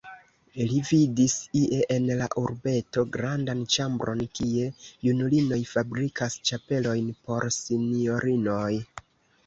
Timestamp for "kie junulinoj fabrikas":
4.41-6.41